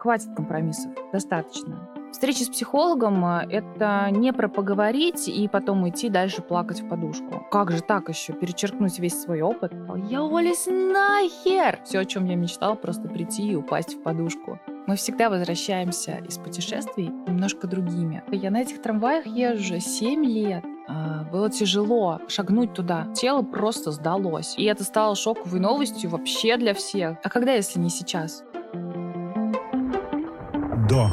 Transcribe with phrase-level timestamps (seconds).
[0.00, 1.88] хватит компромиссов, достаточно.
[2.10, 7.46] Встреча с психологом э,— это не про поговорить и потом уйти дальше плакать в подушку.
[7.50, 8.32] Как же так еще?
[8.32, 9.72] Перечеркнуть весь свой опыт?
[10.08, 11.80] Я уволюсь нахер!
[11.84, 14.58] Все, о чем я мечтала, просто прийти и упасть в подушку.
[14.86, 18.24] Мы всегда возвращаемся из путешествий немножко другими.
[18.32, 20.64] Я на этих трамваях езжу 7 лет.
[20.88, 23.06] А, было тяжело шагнуть туда.
[23.14, 24.54] Тело просто сдалось.
[24.58, 27.18] И это стало шоковой новостью вообще для всех.
[27.22, 28.42] А когда, если не сейчас?
[30.90, 31.08] До.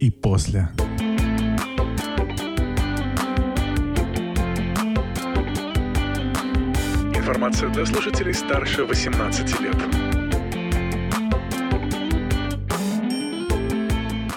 [0.00, 0.70] И после.
[7.14, 9.76] Информация для слушателей старше 18 лет.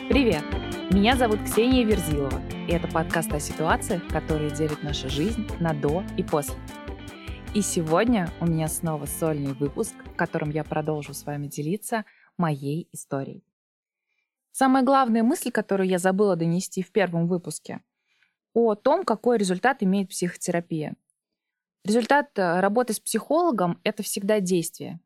[0.10, 0.44] Привет!
[0.92, 6.04] Меня зовут Ксения Верзилова, и это подкаст о ситуациях, которые делят нашу жизнь на до
[6.18, 6.56] и после.
[7.56, 12.06] И сегодня у меня снова сольный выпуск, в котором я продолжу с вами делиться
[12.38, 13.44] моей историей.
[14.52, 17.82] Самая главная мысль, которую я забыла донести в первом выпуске,
[18.54, 20.96] о том, какой результат имеет психотерапия.
[21.84, 25.00] Результат э, работы с психологом– это всегда действие.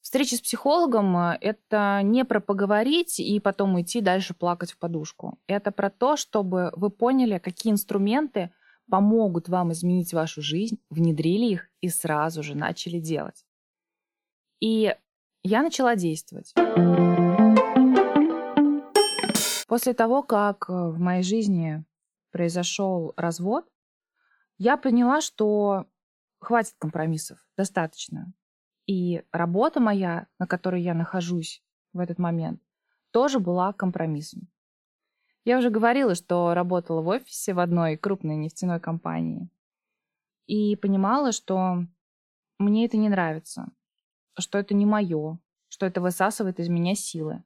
[0.00, 5.40] Встреча с психологом э,– это не про поговорить и потом уйти дальше плакать в подушку.
[5.48, 8.52] Это про то, чтобы вы поняли, какие инструменты
[8.90, 13.44] помогут вам изменить вашу жизнь, внедрили их и сразу же начали делать.
[14.60, 14.94] И
[15.42, 16.52] я начала действовать.
[19.66, 21.84] После того, как э, в моей жизни
[22.30, 23.66] произошел развод,
[24.56, 25.86] я поняла, что
[26.40, 28.32] хватит компромиссов, достаточно.
[28.86, 32.62] И работа моя, на которой я нахожусь в этот момент,
[33.10, 34.48] тоже была компромиссом.
[35.48, 39.48] Я уже говорила, что работала в офисе в одной крупной нефтяной компании.
[40.44, 41.86] И понимала, что
[42.58, 43.70] мне это не нравится,
[44.38, 45.38] что это не мое,
[45.70, 47.44] что это высасывает из меня силы.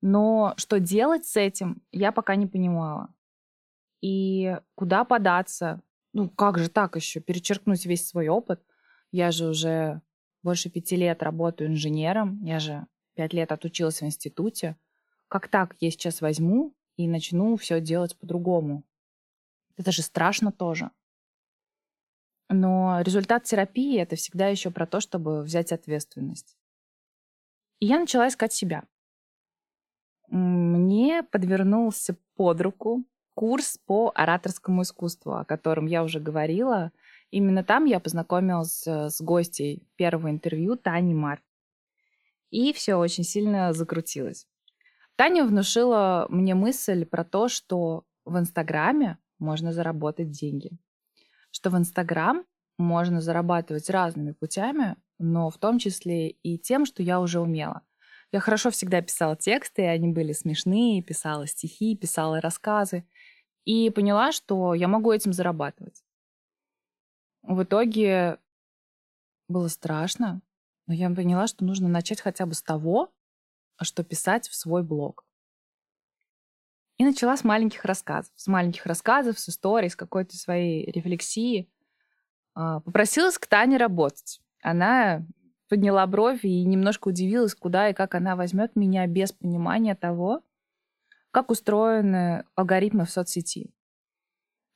[0.00, 3.14] Но что делать с этим, я пока не понимала.
[4.00, 5.82] И куда податься,
[6.14, 8.64] ну как же так еще, перечеркнуть весь свой опыт?
[9.12, 10.00] Я же уже
[10.42, 14.78] больше пяти лет работаю инженером, я же пять лет отучилась в институте.
[15.28, 18.84] Как так я сейчас возьму и начну все делать по-другому?
[19.76, 20.90] Это же страшно тоже.
[22.48, 26.56] Но результат терапии— это всегда еще про то, чтобы взять ответственность.
[27.80, 28.84] И я начала искать себя.
[30.28, 36.92] Мне подвернулся под руку курс по ораторскому искусству, о котором я уже говорила.
[37.30, 41.42] Именно там я познакомилась с гостей первого интервью Тани Март.
[42.50, 44.46] И все очень сильно закрутилось.
[45.16, 50.72] Таня внушила мне мысль про то, что в Инстаграме можно заработать деньги.
[51.50, 52.44] Что в Инстаграм
[52.78, 57.82] можно зарабатывать разными путями, но в том числе и тем, что я уже умела.
[58.30, 63.08] Я хорошо всегда писала тексты, они были смешные, писала стихи, писала рассказы
[63.64, 66.02] и поняла, что я могу этим зарабатывать.
[67.42, 68.38] В итоге
[69.48, 70.42] было страшно,
[70.86, 73.12] но я поняла, что нужно начать хотя бы с того,
[73.84, 75.24] что писать в свой блог.
[76.98, 78.32] И начала с маленьких рассказов.
[78.36, 81.70] С маленьких рассказов, с историй, с какой-то своей рефлексии.
[82.54, 84.40] А, попросилась к Тане работать.
[84.62, 85.26] Она
[85.68, 90.42] подняла бровь и немножко удивилась, куда и как она возьмет меня без понимания того,
[91.30, 93.74] как устроены алгоритмы в соцсети.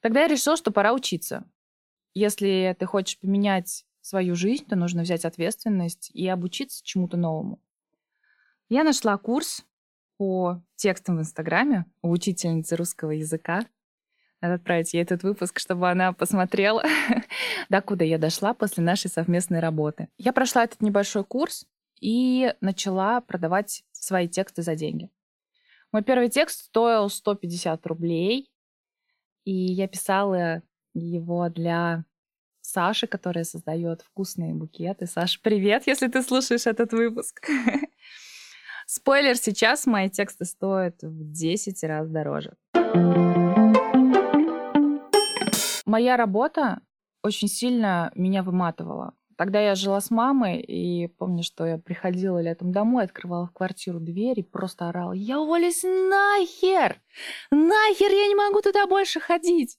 [0.00, 1.44] Тогда я решила, что пора учиться.
[2.12, 7.62] Если ты хочешь поменять свою жизнь, то нужно взять ответственность и обучиться чему-то новому.
[8.72, 9.66] Я нашла курс
[10.16, 13.66] по текстам в Инстаграме у учительницы русского языка.
[14.41, 16.84] Надо отправить ей этот выпуск, чтобы она посмотрела,
[17.69, 20.06] до куда я дошла после нашей совместной работы.
[20.19, 21.66] Я прошла этот небольшой курс
[22.00, 25.10] и начала продавать свои тексты за деньги.
[25.91, 28.52] Мой первый текст стоил 150 рублей,
[29.42, 30.62] и я писала
[30.94, 32.04] его для
[32.60, 35.06] Саши, которая создает вкусные букеты.
[35.06, 37.44] Саша, привет, если ты слушаешь этот выпуск.
[38.92, 42.56] Спойлер, сейчас мои тексты стоят в 10 раз дороже.
[45.87, 46.81] Моя работа
[47.22, 49.14] очень сильно меня выматывала.
[49.37, 54.00] Тогда я жила с мамой, и помню, что я приходила летом домой, открывала в квартиру
[54.00, 57.00] дверь и просто орала, я уволюсь нахер!
[57.52, 59.78] Нахер, я не могу туда больше ходить!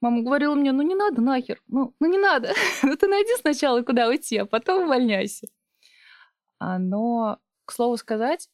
[0.00, 3.82] Мама говорила мне, ну не надо нахер, ну, ну не надо, ну ты найди сначала,
[3.82, 5.48] куда уйти, а потом увольняйся.
[6.58, 7.38] А, но,
[7.70, 8.48] к слову сказать,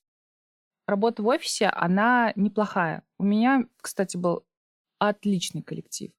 [0.87, 3.03] работа в офисе, она неплохая.
[3.19, 4.45] У меня, кстати, был
[4.99, 6.13] отличный коллектив.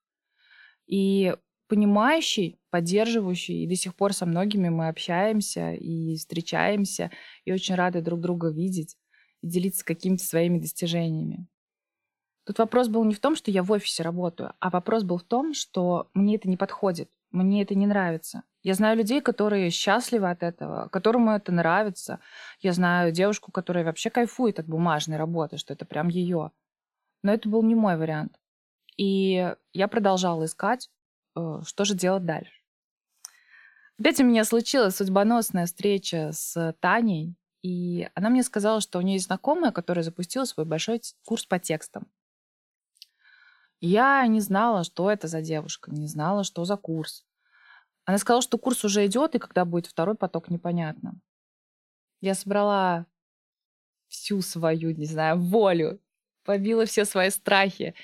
[0.88, 1.36] И
[1.68, 7.12] понимающий, поддерживающий, и до сих пор со многими мы общаемся и встречаемся,
[7.46, 8.98] и очень рады друг друга видеть
[9.44, 11.48] и делиться какими-то своими достижениями.
[12.46, 15.24] Тут вопрос был не в том, что я в офисе работаю, а вопрос был в
[15.24, 18.42] том, что мне это не подходит, мне это не нравится.
[18.68, 22.20] Я знаю людей, которые счастливы от этого, которым это нравится.
[22.60, 26.52] Я знаю девушку, которая вообще кайфует от бумажной работы, что это прям ее.
[27.24, 28.38] Но это был не мой вариант.
[28.98, 30.90] И я продолжала искать,
[31.38, 32.52] э, что же делать дальше.
[33.98, 39.14] Опять у меня случилась судьбоносная встреча с Таней, и она мне сказала, что у нее
[39.14, 42.06] есть знакомая, которая запустила свой большой курс по текстам.
[43.80, 47.27] Я не знала, что это за девушка, не знала, что за курс.
[48.08, 51.20] Она сказала, что курс уже идет, и когда будет второй поток, непонятно.
[52.22, 53.06] Я собрала
[54.08, 56.00] всю свою, не знаю, волю,
[56.46, 57.96] побила все свои страхи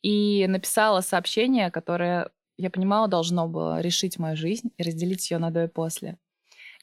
[0.00, 5.50] и написала сообщение, которое, я понимала, должно было решить мою жизнь и разделить ее на
[5.50, 6.18] до и после.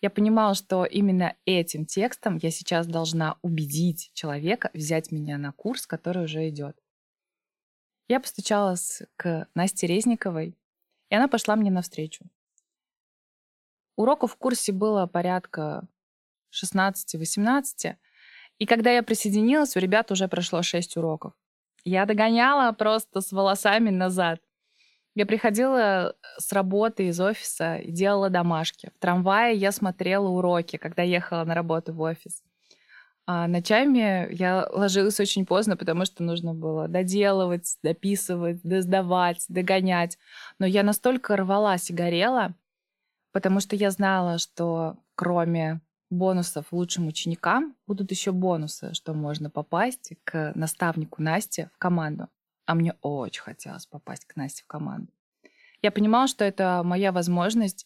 [0.02, 5.88] Я понимала, что именно этим текстом я сейчас должна убедить человека взять меня на курс,
[5.88, 6.78] который уже идет.
[8.10, 10.58] Я постучалась к Насте Резниковой,
[11.10, 12.26] и она пошла мне навстречу.
[13.96, 15.88] Уроков в курсе было порядка
[16.52, 17.96] 16-18,
[18.58, 21.34] и когда я присоединилась, у ребят уже прошло 6 уроков.
[21.84, 24.40] Я догоняла просто с волосами назад.
[25.14, 28.92] Я приходила с работы из офиса и делала домашки.
[28.96, 32.42] В трамвае я смотрела уроки, когда ехала на работу в офис.
[33.28, 40.18] А ночами я ложилась очень поздно, потому что нужно было доделывать, дописывать, сдавать, догонять.
[40.60, 42.54] Но я настолько рвалась и горела,
[43.36, 50.14] потому что я знала, что кроме бонусов лучшим ученикам будут еще бонусы, что можно попасть
[50.24, 52.30] к наставнику Насте в команду.
[52.66, 55.12] А мне очень хотелось попасть к Насте в команду.
[55.82, 57.86] Я понимала, что это моя возможность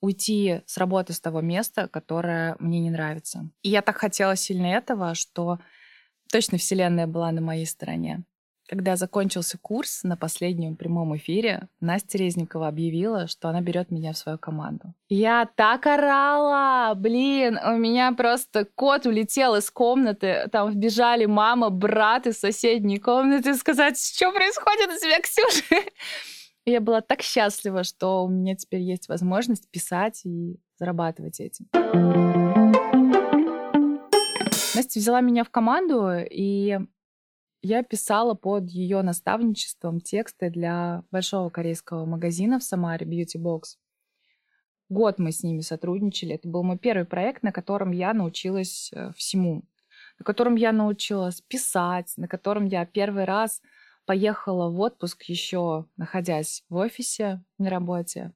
[0.00, 3.48] уйти с работы с того места, которое мне не нравится.
[3.62, 5.60] И я так хотела сильно этого, что
[6.28, 8.24] точно Вселенная была на моей стороне.
[8.68, 14.18] Когда закончился курс на последнем прямом эфире, Настя Резникова объявила, что она берет меня в
[14.18, 14.92] свою команду.
[15.08, 16.94] Я так орала!
[16.94, 20.50] Блин, у меня просто кот улетел из комнаты.
[20.52, 25.90] Там вбежали мама, брат из соседней комнаты сказать, что происходит у тебя, Ксюша?
[26.66, 31.68] Я была так счастлива, что у меня теперь есть возможность писать и зарабатывать этим.
[34.74, 36.78] Настя взяла меня в команду, и
[37.62, 43.76] я писала под ее наставничеством тексты для большого корейского магазина в Самаре Beauty Box.
[44.88, 46.34] Год мы с ними сотрудничали.
[46.34, 49.64] Это был мой первый проект, на котором я научилась э, всему.
[50.18, 53.60] На котором я научилась писать, на котором я первый раз
[54.06, 58.32] поехала в отпуск еще находясь в офисе на работе.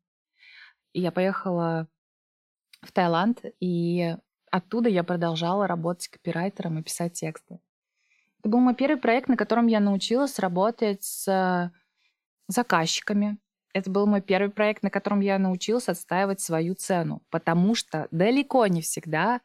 [0.92, 1.88] И я поехала
[2.82, 4.14] в Таиланд, и
[4.50, 7.60] оттуда я продолжала работать копирайтером и писать тексты.
[8.42, 11.72] Это был мой первый проект, на котором я научилась работать с
[12.48, 13.38] заказчиками.
[13.72, 18.66] Это был мой первый проект, на котором я научилась отстаивать свою цену, потому что далеко
[18.66, 19.40] не всегда,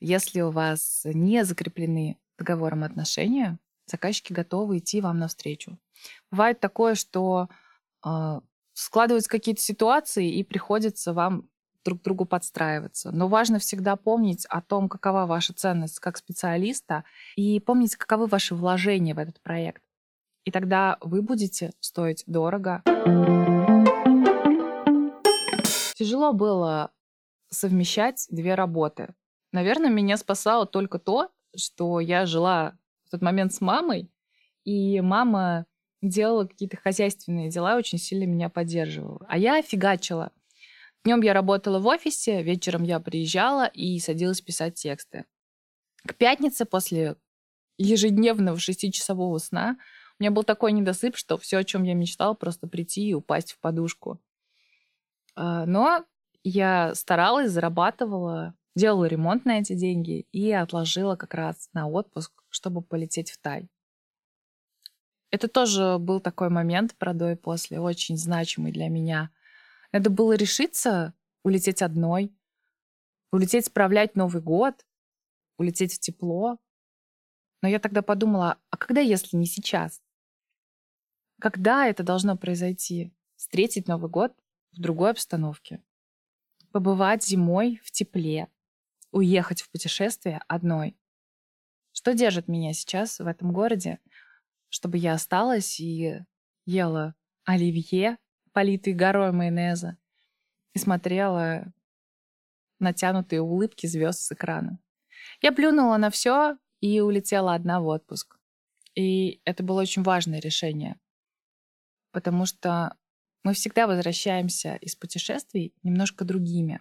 [0.00, 5.78] если у вас не закреплены договором отношения, заказчики готовы идти вам навстречу.
[6.30, 7.48] Бывает такое, что
[8.04, 8.40] э,
[8.74, 11.48] складываются какие-то ситуации, и приходится вам
[11.84, 13.10] друг другу подстраиваться.
[13.10, 17.04] Но важно всегда помнить о том, какова ваша ценность как специалиста,
[17.36, 19.82] и помнить, каковы ваши вложения в этот проект.
[20.44, 22.82] И тогда вы будете стоить дорого.
[25.94, 26.90] Тяжело было
[27.48, 29.14] совмещать две работы.
[29.52, 34.10] Наверное, меня спасало только то, что я жила в тот момент с мамой,
[34.64, 35.66] и мама
[36.00, 39.24] делала какие-то хозяйственные дела, очень сильно меня поддерживала.
[39.28, 40.32] А я фигачила.
[41.04, 45.24] Днем я работала в офисе, вечером я приезжала и садилась писать тексты.
[46.06, 47.16] К пятнице после
[47.76, 49.78] ежедневного шестичасового сна
[50.18, 53.52] у меня был такой недосып, что все, о чем я мечтала, просто прийти и упасть
[53.52, 54.20] в подушку.
[55.34, 56.04] А, но
[56.44, 62.80] я старалась, зарабатывала, делала ремонт на эти деньги и отложила как раз на отпуск, чтобы
[62.80, 63.68] полететь в Тай.
[65.32, 69.30] Это тоже был такой момент про до и после, очень значимый для меня–
[69.92, 72.34] надо было решиться улететь одной,
[73.30, 74.86] улететь справлять Новый год,
[75.58, 76.58] улететь в тепло.
[77.62, 80.02] Но я тогда подумала, а когда, если не сейчас?
[81.40, 83.14] Когда это должно произойти?
[83.36, 84.34] Встретить Новый год
[84.72, 85.82] в другой обстановке.
[86.70, 88.48] Побывать зимой в тепле.
[89.10, 90.96] Уехать в путешествие одной.
[91.92, 94.00] Что держит меня сейчас в этом городе,
[94.68, 96.24] чтобы я осталась и
[96.64, 98.18] ела оливье
[98.52, 99.96] политый горой майонеза,
[100.74, 101.72] и смотрела
[102.78, 104.78] натянутые улыбки звезд с экрана.
[105.40, 108.38] Я плюнула на все и улетела одна в отпуск.
[108.94, 110.98] И это было очень важное решение,
[112.10, 112.96] потому что
[113.42, 116.80] мы всегда возвращаемся из путешествий немножко другими.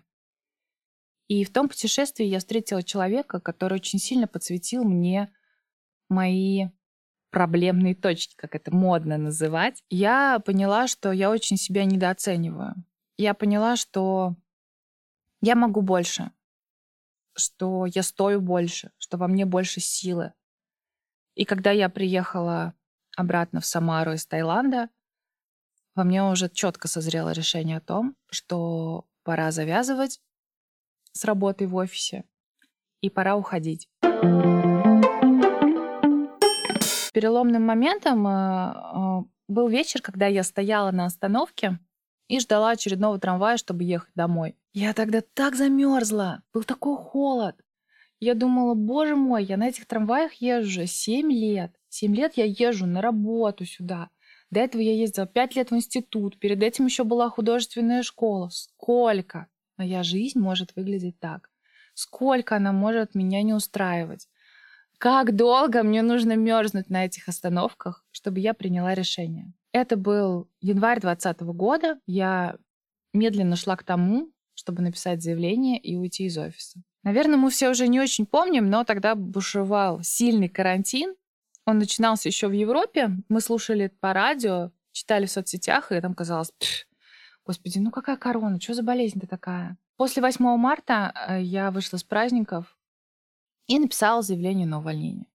[1.27, 5.33] И в том путешествии я встретила человека, который очень сильно подсветил мне
[6.09, 6.67] мои
[7.31, 9.83] проблемные точки, как это модно называть.
[9.89, 12.75] Я поняла, что я очень себя недооцениваю.
[13.17, 14.35] Я поняла, что
[15.41, 16.31] я могу больше,
[17.35, 20.33] что я стою больше, что во мне больше силы.
[21.35, 22.73] И когда я приехала
[23.15, 24.89] обратно в Самару из Таиланда,
[25.95, 30.21] во мне уже четко созрело решение о том, что пора завязывать
[31.13, 32.25] с работой в офисе
[33.01, 33.89] и пора уходить.
[37.11, 41.79] Переломным моментом э, э, был вечер, когда я стояла на остановке
[42.27, 44.55] и ждала очередного трамвая, чтобы ехать домой.
[44.71, 47.55] Я тогда так замерзла, был такой холод.
[48.21, 51.75] Я думала, боже мой, я на этих трамваях езжу уже 7 лет.
[51.89, 54.09] 7 лет я езжу на работу сюда.
[54.49, 58.49] До этого я ездила 5 лет в институт, перед этим еще была художественная школа.
[58.49, 61.49] Сколько моя жизнь может выглядеть так?
[61.93, 64.29] Сколько она может меня не устраивать?
[65.01, 69.51] Как долго мне нужно мерзнуть на этих остановках, чтобы я приняла решение?
[69.71, 71.99] Это был январь 2020 года.
[72.05, 72.57] Я
[73.11, 76.83] медленно шла к тому, чтобы написать заявление и уйти из офиса.
[77.01, 81.15] Наверное, мы все уже не очень помним, но тогда бушевал сильный карантин,
[81.65, 83.09] он начинался еще в Европе.
[83.27, 86.53] Мы слушали по радио, читали в соцсетях, и там казалось,
[87.43, 89.79] господи, ну какая корона, что за болезнь-то такая?
[89.97, 92.77] После 8 марта э, я вышла с праздников
[93.71, 95.31] и написала заявление на увольнение.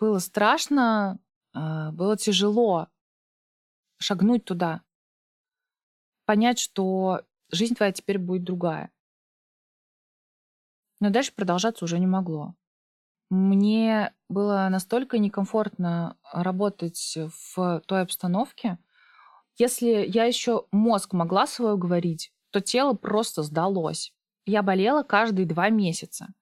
[0.00, 1.20] Было страшно,
[1.54, 2.88] э, было тяжело
[3.98, 4.82] шагнуть туда,
[6.24, 7.22] понять, что
[7.52, 8.90] жизнь твоя теперь будет другая.
[10.98, 12.56] Но дальше продолжаться уже не могло.
[13.30, 17.16] Мне было настолько некомфортно работать
[17.54, 18.78] в той обстановке.
[19.56, 24.12] Если я еще мозг могла свое говорить, то тело просто сдалось.
[24.46, 26.34] Я болела каждые два месяца.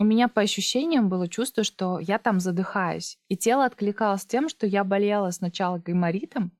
[0.00, 3.18] У меня по ощущениям было чувство, что я там задыхаюсь.
[3.28, 6.52] И тело откликалось тем, что я болела сначала гайморитом,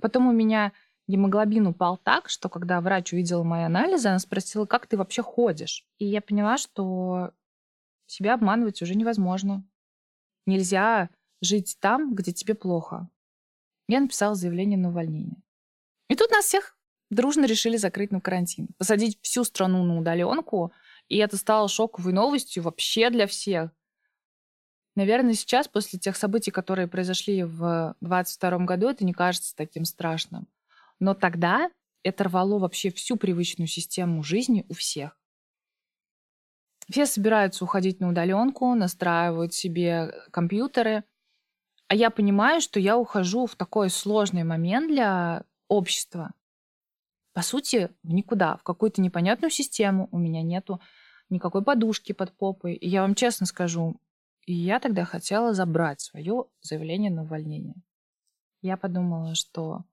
[0.00, 0.72] потом у меня
[1.06, 5.86] гемоглобин упал так, что когда врач увидела мои анализы, она спросила, как ты вообще ходишь?
[5.98, 7.32] И я поняла, что
[8.06, 9.62] себя обманывать уже невозможно.
[10.46, 11.10] Нельзя
[11.42, 13.10] жить там, где тебе плохо.
[13.88, 15.42] Я написала заявление на увольнение.
[16.08, 16.78] И тут нас всех
[17.10, 18.68] дружно решили закрыть на карантин.
[18.78, 20.72] Посадить всю страну на удаленку.
[21.08, 23.70] И это стало шоковой новостью вообще для всех.
[24.96, 30.48] Наверное, сейчас, после тех событий, которые произошли в 2022 году, это не кажется таким страшным.
[30.98, 31.70] Но тогда
[32.02, 35.20] это рвало вообще всю привычную систему жизни у всех.
[36.88, 41.04] Все собираются уходить на удаленку, настраивают себе компьютеры.
[41.88, 46.32] А я понимаю, что я ухожу в такой сложный момент для общества.
[47.32, 50.08] По сути, в никуда, в какую-то непонятную систему.
[50.10, 50.80] У меня нету
[51.28, 52.74] никакой подушки под попой.
[52.74, 54.00] И я вам честно скажу,
[54.46, 57.76] я тогда хотела забрать свое заявление на увольнение.
[58.62, 59.84] Я подумала, что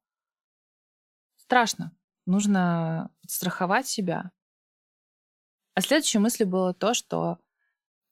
[1.38, 1.92] страшно.
[2.26, 4.32] Нужно страховать себя,
[5.76, 7.40] а следующей мыслью было то, что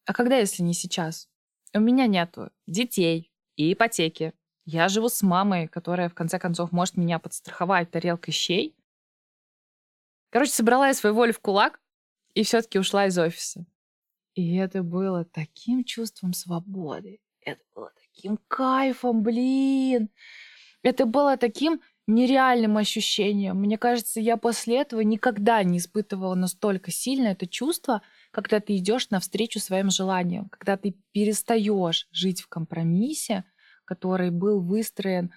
[0.06, 1.30] а когда, если не сейчас?
[1.74, 4.34] У меня нету детей и ипотеки.
[4.66, 8.75] Я живу с мамой, которая, в конце концов, может меня подстраховать тарелкой щей.
[10.32, 11.80] Короче, собрала я свою волю в кулак
[12.34, 13.66] и все-таки ушла из офиса.
[14.34, 17.20] И это было таким чувством свободы.
[17.42, 20.10] Это было таким кайфом, блин.
[20.84, 23.58] Это было таким нереальным ощущением.
[23.58, 29.10] Мне кажется, я после этого никогда не испытывала настолько сильно это чувство, когда ты идешь
[29.10, 33.44] навстречу своим желаниям, когда ты перестаешь жить в компромиссе,
[33.86, 35.32] который был выстроен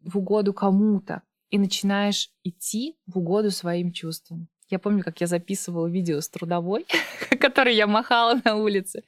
[0.00, 4.48] в угоду кому-то, и начинаешь идти в угоду своим чувствам.
[4.70, 6.86] Я помню, как я записывала видео с трудовой,
[7.40, 9.02] который я махала на улице.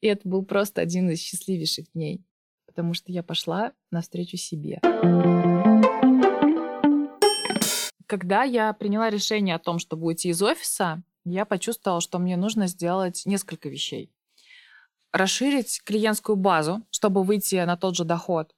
[0.00, 2.24] И это был просто один из счастливейших дней,
[2.66, 4.80] потому что я пошла навстречу себе.
[8.06, 12.68] Когда я приняла решение о том, чтобы уйти из офиса, я почувствовала, что мне нужно
[12.68, 14.10] сделать несколько вещей.
[15.12, 18.54] Расширить клиентскую базу, чтобы выйти на тот же доход.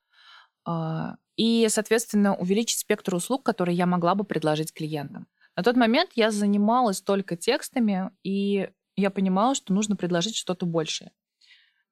[0.65, 5.27] А, и, соответственно, увеличить спектр услуг, которые я могла бы предложить клиентам.
[5.61, 11.13] На тот момент я занималась только текстами, и я понимала, что нужно предложить что-то большее.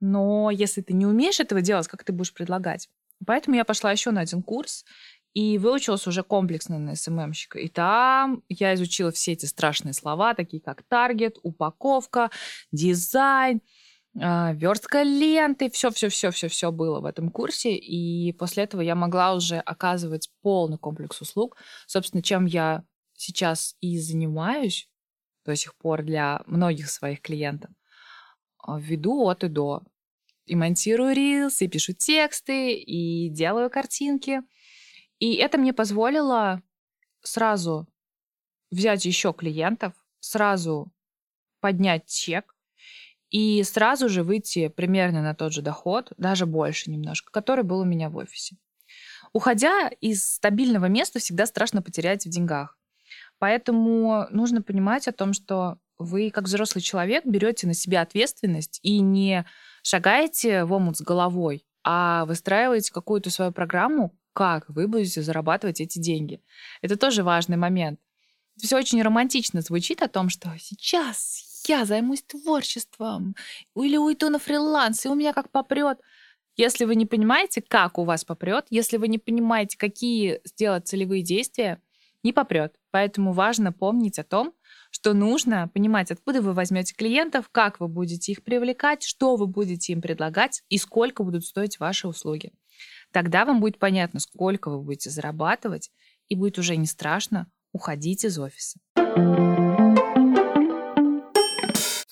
[0.01, 2.89] Но если ты не умеешь этого делать, как ты будешь предлагать?
[3.27, 4.87] Поэтому я пошла еще на один курс
[5.35, 7.59] и выучилась уже комплексно на СММщика.
[7.59, 12.31] И там я изучила все эти страшные слова, такие как таргет, упаковка,
[12.73, 13.61] дизайн,
[14.19, 17.77] а, верстка ленты, все-все-все-все-все было в этом курсе.
[17.77, 21.59] И после этого я могла уже оказывать полный комплекс услуг.
[21.87, 22.85] Собственно, чем я
[23.19, 24.89] сейчас и занимаюсь
[25.45, 27.71] до сих пор для многих своих клиентов.
[28.59, 29.83] А, веду от и до.
[30.47, 34.41] И монтирую рилс, и пишу тексты, и делаю картинки.
[35.19, 36.63] И это мне позволило
[37.23, 37.87] сразу
[38.71, 40.91] взять еще клиентов, сразу
[41.61, 42.55] поднять чек,
[43.31, 47.85] и сразу же выйти примерно на тот же доход, даже больше немножко, который был у
[47.85, 48.57] меня в офисе.
[49.33, 52.78] Уходя из стабильного места, всегда страшно потерять в деньгах.
[53.39, 59.01] Поэтому нужно понимать о том, что вы, как взрослый человек, берете на себя ответственность и
[59.01, 59.45] не
[59.83, 65.99] шагаете в омут с головой, а выстраиваете какую-то свою программу, как вы будете зарабатывать эти
[65.99, 66.41] деньги.
[66.83, 68.01] Это тоже важный момент.
[68.57, 73.37] Все очень романтично звучит о том, что сейчас я займусь творчеством
[73.77, 75.99] или уйду на фриланс, и у меня как попрет.
[76.57, 81.23] Если вы не понимаете, как у вас попрет, если вы не понимаете, какие сделать целевые
[81.23, 81.81] действия,
[82.25, 82.78] не попрет.
[82.91, 84.55] Поэтому важно помнить о том,
[84.91, 89.93] что нужно понимать, откуда вы возьмете клиентов, как вы будете их привлекать, что вы будете
[89.93, 92.53] им предлагать и сколько будут стоить ваши услуги.
[93.13, 95.91] Тогда вам будет понятно, сколько вы будете зарабатывать,
[96.29, 98.79] и будет уже не страшно уходить из офиса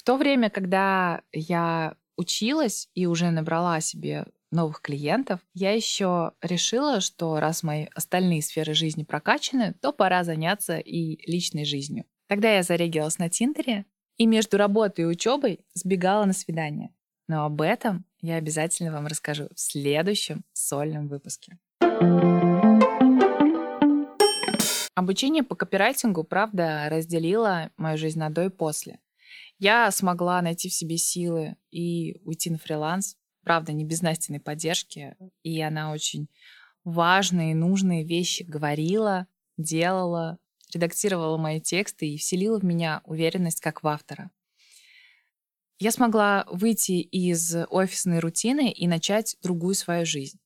[0.06, 7.38] то время, когда я училась и уже набрала себе новых клиентов, я еще решила, что
[7.40, 12.04] раз мои остальные сферы жизни прокачаны, то пора заняться и личной жизнью.
[12.28, 13.86] Тогда я зарегилась на Тиндере
[14.16, 16.90] и между работой и учебой сбегала на свидание.
[17.28, 21.58] Но об этом я обязательно вам расскажу в следующем сольном выпуске.
[24.94, 28.98] Обучение по копирайтингу, правда, разделило мою жизнь на до и после.
[29.58, 33.16] Я смогла найти в себе силы и уйти на фриланс.
[33.46, 35.14] Правда, не без Настиной поддержки.
[35.44, 36.28] И она очень
[36.82, 40.38] важные, нужные вещи говорила, делала,
[40.74, 44.32] редактировала мои тексты и вселила в меня уверенность как в автора.
[45.78, 50.40] Я смогла выйти из офисной рутины и начать другую свою жизнь.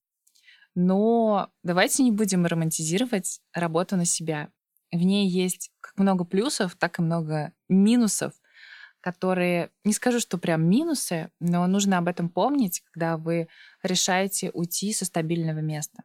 [0.75, 4.51] Но давайте не будем романтизировать работу на себя.
[4.93, 8.35] В ней есть как много плюсов, так и много минусов
[9.01, 13.49] которые, не скажу, что прям минусы, но нужно об этом помнить, когда вы
[13.83, 16.03] решаете уйти со стабильного места.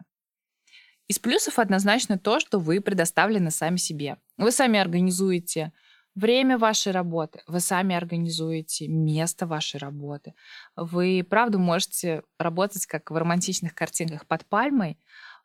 [1.07, 4.17] Из плюсов однозначно то, что вы предоставлены сами себе.
[4.37, 5.71] Вы сами организуете
[6.15, 10.33] время вашей работы, вы сами организуете место вашей работы.
[10.75, 14.97] Вы, правда, можете работать как в романтичных картинках под пальмой,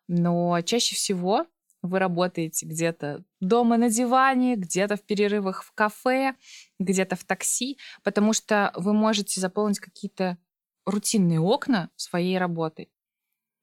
[0.07, 1.45] но чаще всего
[1.81, 6.35] вы работаете где-то дома на диване, где-то в перерывах в кафе,
[6.79, 10.37] где-то в такси, потому что вы можете заполнить какие-то
[10.85, 12.91] рутинные окна своей работой.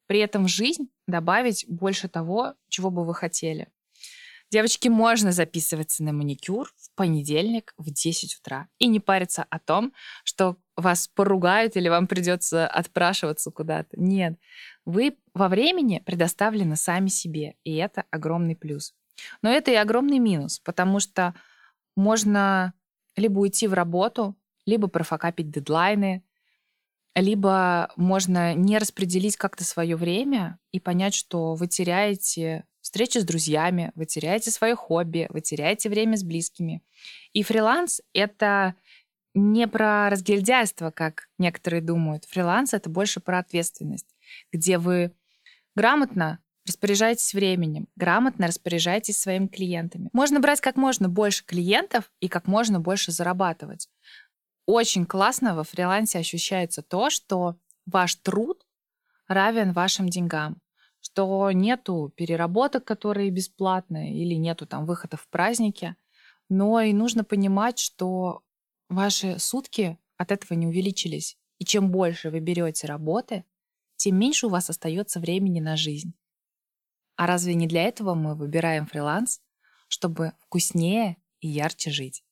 [0.07, 3.69] При этом в жизнь добавить больше того, чего бы вы хотели.
[4.51, 9.93] Девочки, можно записываться на маникюр в понедельник в 10 утра и не париться о том,
[10.25, 14.01] что вас поругают или вам придется отпрашиваться куда-то.
[14.01, 14.39] Нет,
[14.89, 18.95] вы во времени предоставлены сами себе, и это огромный плюс.
[19.43, 21.35] Но это и огромный минус, потому что
[21.95, 22.73] можно
[23.15, 26.25] либо уйти в работу, либо профокапить дедлайны,
[27.15, 33.93] либо можно не распределить как-то свое время и понять, что вы теряете встречи с друзьями,
[33.95, 36.83] вы теряете свое хобби, вы теряете время с близкими.
[37.35, 38.75] И фриланс— это
[39.35, 42.25] не про разгильдяйство, как некоторые думают.
[42.25, 44.15] Фриланс— это больше про ответственность,
[44.53, 45.13] где вы
[45.75, 50.11] грамотно распоряжайтесь временем, грамотно распоряжайтесь своими клиентами.
[50.13, 53.89] Можно брать как можно больше клиентов и как можно больше зарабатывать.
[54.67, 58.67] Очень классно во фрилансе ощущается то, что ваш труд
[59.29, 60.61] равен вашим деньгам
[61.01, 65.97] что нету переработок, которые бесплатные, или нету там выходов в праздники.
[66.49, 68.43] Но и нужно понимать, что
[68.89, 71.37] ваши сутки от этого не увеличились.
[71.59, 73.45] И чем больше вы берете работы,
[73.99, 76.15] тем меньше у вас остается времени на жизнь.
[77.17, 79.41] А разве не для этого мы выбираем фриланс,
[79.89, 82.23] чтобы вкуснее и ярче жить?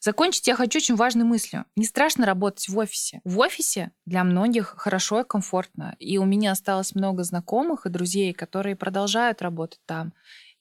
[0.00, 1.64] Закончить я хочу очень важной мыслью.
[1.76, 3.20] Не страшно работать в офисе.
[3.22, 5.94] В офисе для многих хорошо и комфортно.
[6.00, 10.12] И у меня осталось много знакомых и друзей, которые продолжают работать там.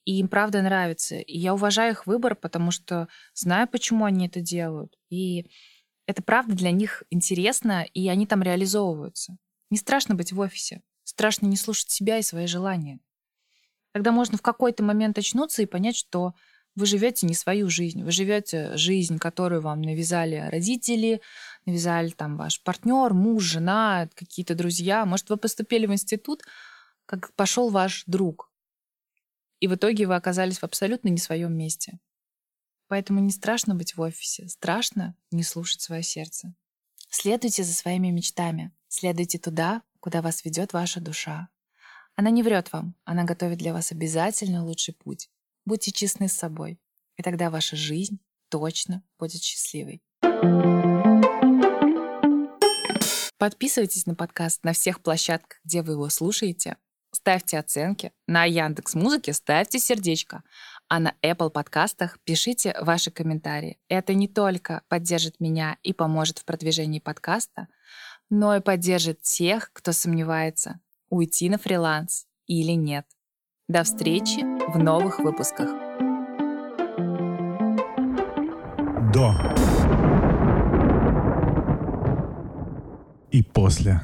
[0.06, 1.16] И им правда нравится.
[1.16, 4.96] И я уважаю их выбор, потому что знаю, почему они это делают.
[5.10, 5.50] И
[6.12, 9.38] это правда для них интересно, и они там реализовываются.
[9.70, 10.82] Не страшно быть в офисе.
[11.04, 13.00] Страшно не слушать себя и свои желания.
[13.94, 16.34] Тогда можно в какой-то момент очнуться и понять, что
[16.76, 21.22] вы живете не свою жизнь, вы живете жизнь, которую вам навязали родители,
[21.66, 25.06] навязали там ваш партнер, муж, жена, какие-то друзья.
[25.06, 26.44] Может, вы поступили в институт,
[27.06, 28.50] как пошел ваш друг.
[29.60, 32.00] И в итоге вы оказались в абсолютно не своем месте.
[32.92, 36.54] Поэтому не страшно быть в офисе, страшно не слушать свое сердце.
[37.10, 41.48] Следуйте за своими мечтами, следуйте туда, куда вас ведет ваша душа.
[42.18, 45.30] Она не врет вам, она готовит для вас обязательно лучший путь.
[45.64, 46.82] Будьте честны с собой,
[47.16, 50.04] и тогда ваша жизнь точно будет счастливой.
[53.38, 56.76] Подписывайтесь на подкаст на всех площадках, где вы его слушаете.
[57.14, 58.14] Ставьте оценки.
[58.26, 60.44] На Яндекс Музыке ставьте сердечко.
[60.94, 63.80] А на Apple подкастах пишите ваши комментарии.
[63.88, 67.70] Это не только поддержит меня и поможет в продвижении подкаста,
[68.30, 73.06] но и поддержит тех, кто сомневается, уйти на фриланс или нет.
[73.70, 75.70] До встречи в новых выпусках.
[79.14, 79.34] До
[83.32, 84.02] и после.